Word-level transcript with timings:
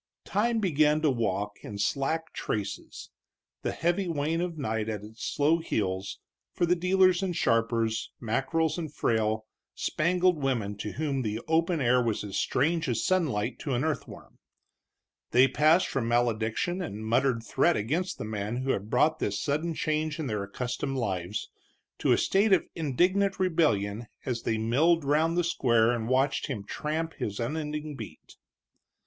Time 0.25 0.57
began 0.57 0.99
to 1.03 1.11
walk 1.11 1.57
in 1.63 1.77
slack 1.77 2.33
traces, 2.33 3.11
the 3.61 3.71
heavy 3.71 4.07
wain 4.07 4.41
of 4.41 4.57
night 4.57 4.89
at 4.89 5.03
its 5.03 5.23
slow 5.23 5.59
heels, 5.59 6.17
for 6.51 6.65
the 6.65 6.75
dealers 6.75 7.21
and 7.21 7.35
sharpers, 7.35 8.09
mackerels 8.19 8.79
and 8.79 8.91
frail, 8.91 9.45
spangled 9.75 10.41
women 10.41 10.75
to 10.75 10.93
whom 10.93 11.21
the 11.21 11.39
open 11.47 11.79
air 11.79 12.01
was 12.01 12.23
as 12.23 12.35
strange 12.35 12.89
as 12.89 13.05
sunlight 13.05 13.59
to 13.59 13.75
an 13.75 13.83
earthworm. 13.83 14.39
They 15.29 15.47
passed 15.47 15.85
from 15.85 16.07
malediction 16.07 16.81
and 16.81 17.05
muttered 17.05 17.43
threat 17.43 17.77
against 17.77 18.17
the 18.17 18.25
man 18.25 18.57
who 18.63 18.71
had 18.71 18.89
brought 18.89 19.19
this 19.19 19.39
sudden 19.39 19.75
change 19.75 20.17
in 20.17 20.25
their 20.25 20.41
accustomed 20.41 20.97
lives, 20.97 21.51
to 21.99 22.11
a 22.11 22.17
state 22.17 22.51
of 22.53 22.65
indignant 22.73 23.37
rebellion 23.39 24.07
as 24.25 24.41
they 24.41 24.57
milled 24.57 25.03
round 25.05 25.37
the 25.37 25.43
square 25.43 25.91
and 25.91 26.09
watched 26.09 26.47
him 26.47 26.63
tramp 26.63 27.13
his 27.19 27.39
unending 27.39 27.95
beat. 27.95 28.37